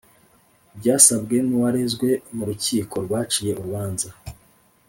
Byasabwe 0.79 1.35
n’uwarezwe 1.47 2.09
mu 2.35 2.43
rukiko 2.49 2.95
rwaciye 3.05 3.51
urubanza 3.55 4.09